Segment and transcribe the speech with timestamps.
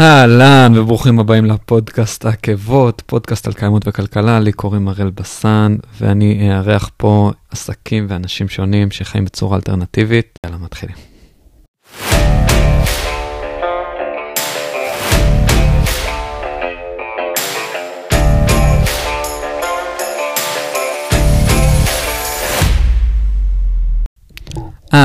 [0.00, 6.90] אהלן וברוכים הבאים לפודקאסט עקבות, פודקאסט על קיימות וכלכלה, לי קוראים הראל בסן ואני אארח
[6.96, 10.38] פה עסקים ואנשים שונים שחיים בצורה אלטרנטיבית.
[10.44, 11.15] יאללה מתחילים.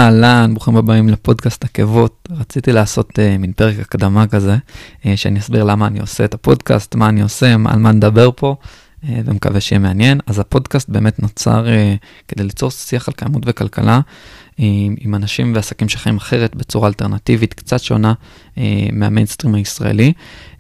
[0.01, 2.29] אהלן, ברוכים הבאים לפודקאסט עקבות.
[2.31, 4.57] רציתי לעשות uh, מין פרק הקדמה כזה,
[5.01, 8.55] uh, שאני אסביר למה אני עושה את הפודקאסט, מה אני עושה, על מה נדבר פה,
[8.61, 10.19] uh, ומקווה שיהיה מעניין.
[10.25, 14.61] אז הפודקאסט באמת נוצר uh, כדי ליצור שיח על קיימות וכלכלה uh,
[14.99, 18.13] עם אנשים ועסקים שחיים אחרת בצורה אלטרנטיבית, קצת שונה
[18.55, 18.59] uh,
[18.91, 20.13] מהמיינסטרים הישראלי,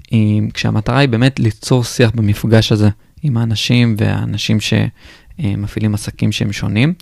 [0.03, 0.11] uh,
[0.53, 2.89] כשהמטרה היא באמת ליצור שיח במפגש הזה
[3.23, 4.73] עם האנשים והאנשים ש...
[5.43, 6.93] אה, מפעילים עסקים שהם שונים,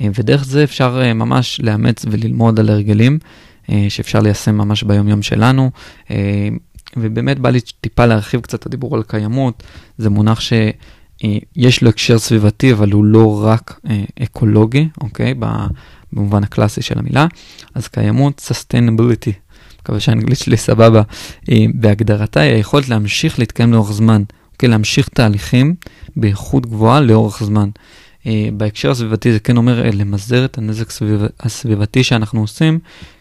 [0.00, 3.18] אה, ודרך זה אפשר אה, ממש לאמץ וללמוד על הרגלים
[3.88, 5.70] שאפשר ליישם ממש ביומיום שלנו.
[6.96, 9.62] ובאמת בא לי טיפה להרחיב קצת את הדיבור על קיימות,
[9.98, 13.80] זה מונח שיש לו הקשר סביבתי, אבל הוא לא רק
[14.22, 15.34] אקולוגי, אוקיי?
[16.12, 17.26] במובן הקלאסי של המילה.
[17.74, 19.32] אז קיימות, sustainability,
[19.80, 21.02] מקווה שהאנגלית שלי סבבה,
[21.74, 24.22] בהגדרתה היא היכולת להמשיך להתקיים לאורך זמן.
[24.62, 24.70] אוקיי?
[24.70, 25.74] להמשיך תהליכים
[26.16, 27.68] באיכות גבוהה לאורך זמן.
[28.22, 32.78] Uh, בהקשר הסביבתי זה כן אומר uh, למזער את הנזק סביב, הסביבתי שאנחנו עושים,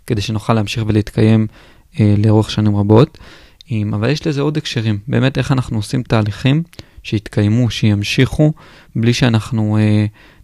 [0.08, 1.48] כדי שנוכל להמשיך ולהתקיים
[1.94, 3.18] uh, לאורך שנים רבות.
[3.94, 6.64] אבל יש לזה עוד הקשרים, באמת איך אנחנו עושים תהליכים
[7.04, 8.54] שיתקיימו, שימשיכו,
[8.96, 9.78] בלי שאנחנו,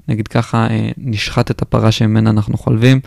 [0.08, 3.00] נגיד ככה, נשחט את הפרה שממנה אנחנו חולבים,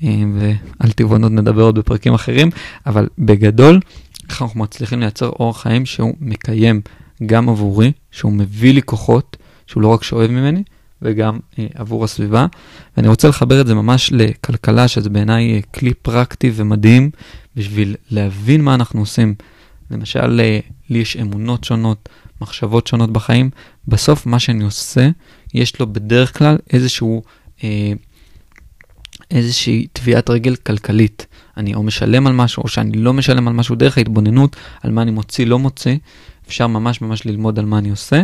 [0.00, 2.50] ועל טבעונות נדבר עוד בפרקים אחרים,
[2.86, 3.80] אבל בגדול,
[4.28, 6.80] איך אנחנו מצליחים לייצר אורח חיים שהוא מקיים
[7.26, 10.62] גם עבורי, שהוא מביא לי כוחות, שהוא לא רק שואב ממני,
[11.02, 12.46] וגם אה, עבור הסביבה.
[12.96, 17.10] ואני רוצה לחבר את זה ממש לכלכלה, שזה בעיניי אה, כלי פרקטי ומדהים
[17.56, 19.34] בשביל להבין מה אנחנו עושים.
[19.90, 22.08] למשל, אה, לי יש אמונות שונות,
[22.40, 23.50] מחשבות שונות בחיים.
[23.88, 25.08] בסוף מה שאני עושה,
[25.54, 27.22] יש לו בדרך כלל איזשהו...
[27.64, 27.92] אה,
[29.30, 31.26] איזושהי תביעת רגל כלכלית.
[31.56, 35.02] אני או משלם על משהו או שאני לא משלם על משהו דרך ההתבוננות על מה
[35.02, 35.96] אני מוציא, לא מוציא,
[36.52, 38.22] אפשר ממש ממש ללמוד על מה אני עושה,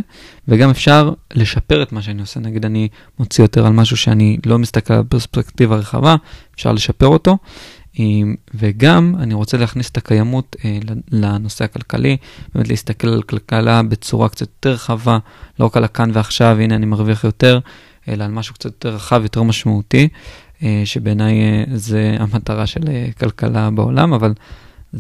[0.49, 2.41] וגם אפשר לשפר את מה שאני עושה.
[2.41, 6.17] נגיד אני מוציא יותר על משהו שאני לא מסתכל על פרספקטיבה רחבה,
[6.55, 7.39] אפשר לשפר אותו.
[8.55, 10.79] וגם אני רוצה להכניס את הקיימות אה,
[11.11, 12.17] לנושא הכלכלי,
[12.55, 15.19] באמת להסתכל על כלכלה בצורה קצת יותר רחבה,
[15.61, 17.59] לא רק על הכאן ועכשיו, הנה אני מרוויח יותר,
[18.09, 20.09] אלא על משהו קצת יותר רחב, יותר משמעותי,
[20.63, 22.81] אה, שבעיניי אה, זה המטרה של
[23.19, 24.33] כלכלה בעולם, אבל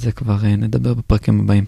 [0.00, 1.64] זה כבר אה, נדבר בפרקים הבאים.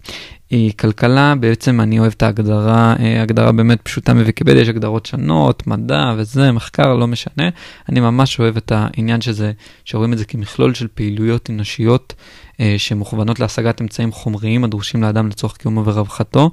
[0.78, 6.14] כלכלה, בעצם אני אוהב את ההגדרה, אה, הגדרה באמת פשוטה מוויקיפדיה, יש הגדרות שונות, מדע
[6.16, 7.48] וזה, מחקר, לא משנה.
[7.88, 9.52] אני ממש אוהב את העניין שזה,
[9.84, 12.14] שרואים את זה כמכלול של פעילויות אנושיות
[12.60, 16.50] אה, שמוכוונות להשגת אמצעים חומריים הדרושים לאדם לצורך קיומו ורווחתו.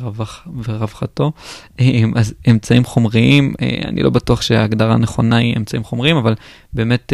[0.00, 1.32] רווח ורווחתו.
[2.14, 3.54] אז אמצעים חומריים,
[3.84, 6.34] אני לא בטוח שההגדרה הנכונה היא אמצעים חומריים, אבל
[6.72, 7.12] באמת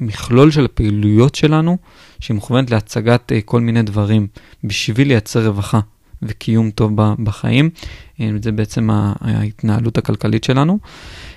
[0.00, 1.78] מכלול של הפעילויות שלנו,
[2.20, 4.26] שהיא מוכוונת להצגת uh, כל מיני דברים
[4.64, 5.80] בשביל לייצר רווחה
[6.22, 6.92] וקיום טוב
[7.24, 7.70] בחיים.
[8.16, 10.78] Uh, זה בעצם ההתנהלות הכלכלית שלנו.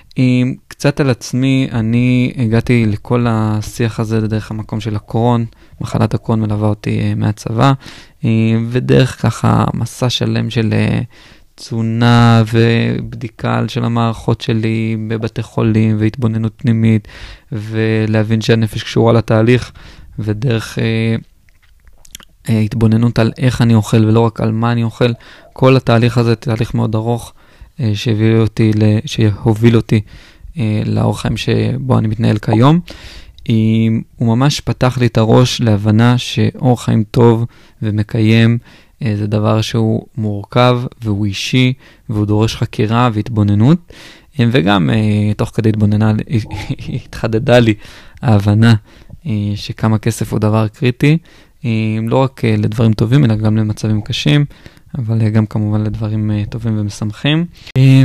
[0.10, 0.16] Um,
[0.68, 5.46] קצת על עצמי, אני הגעתי לכל השיח הזה דרך המקום של הקרון,
[5.82, 7.74] מחלת הקרון מלווה אותי מהצבא,
[8.70, 10.74] ודרך ככה מסע שלם של
[11.56, 17.08] תזונה ובדיקה של המערכות שלי בבתי חולים והתבוננות פנימית
[17.52, 19.72] ולהבין שהנפש קשורה לתהליך
[20.20, 21.16] ודרך אה,
[22.50, 25.12] אה, התבוננות על איך אני אוכל ולא רק על מה אני אוכל.
[25.54, 27.34] כל התהליך הזה תהליך מאוד ארוך
[27.80, 28.72] אה, שהביא אותי,
[29.06, 30.02] שהוביל אותי
[30.58, 32.80] אה, לאורח חיים שבו אני מתנהל כיום.
[33.50, 33.54] אה,
[34.16, 37.46] הוא ממש פתח לי את הראש להבנה שאורח חיים טוב
[37.82, 38.58] ומקיים
[39.16, 41.74] זה דבר שהוא מורכב והוא אישי
[42.10, 43.94] והוא דורש חקירה והתבוננות.
[44.40, 46.14] אה, וגם אה, תוך כדי התבוננה
[47.06, 47.74] התחדדה לי
[48.22, 48.74] ההבנה
[49.56, 51.18] שכמה כסף הוא דבר קריטי,
[52.08, 54.46] לא רק לדברים טובים אלא גם למצבים קשים.
[54.98, 57.46] אבל גם כמובן לדברים טובים ומשמחים.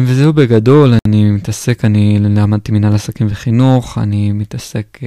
[0.03, 4.99] וזהו בגדול, אני מתעסק, אני למדתי מנהל עסקים וחינוך, אני מתעסק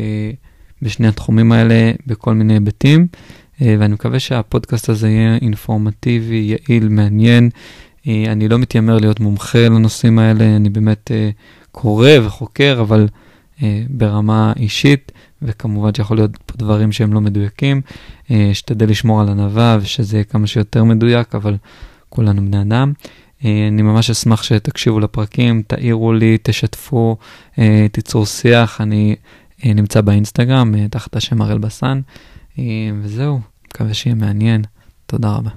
[0.82, 3.08] בשני התחומים האלה בכל מיני היבטים.
[3.62, 7.50] אה, ואני מקווה שהפודקאסט הזה יהיה אינפורמטיבי, יעיל, מעניין.
[8.08, 11.30] אה, אני לא מתיימר להיות מומחה לנושאים האלה, אני באמת אה,
[11.72, 13.08] קורא וחוקר, אבל
[13.90, 15.12] ברמה אישית,
[15.42, 17.82] וכמובן שיכול להיות פה דברים שהם לא מדויקים.
[18.52, 21.58] אשתדל לשמור על ענווה ושזה יהיה כמה שיותר מדויק, אבל
[22.10, 22.94] כולנו בני אדם.
[23.44, 27.18] אני ממש אשמח שתקשיבו לפרקים, תעירו לי, תשתפו,
[27.92, 28.82] תיצרו שיח.
[28.82, 29.16] אני
[29.66, 32.02] נמצא באינסטגרם תחת השם הראל בסן,
[33.02, 33.51] וזהו.
[33.76, 34.62] מקווה שיהיה מעניין.
[35.06, 35.50] תודה רבה.